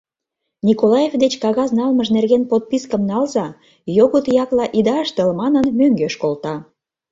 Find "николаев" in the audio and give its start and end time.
0.67-1.13